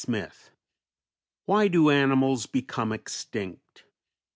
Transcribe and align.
]XII 0.03 0.23
WHY 1.45 1.67
DO 1.67 1.91
ANIMALS 1.91 2.47
BECOME 2.47 2.91
EXTINCT? 2.91 3.83